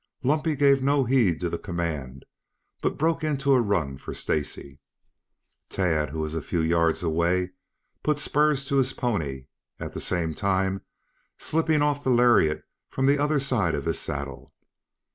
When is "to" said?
1.41-1.47, 8.65-8.77